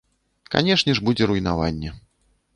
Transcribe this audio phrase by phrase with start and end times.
[0.55, 1.95] Канечне ж будзе руйнаванне.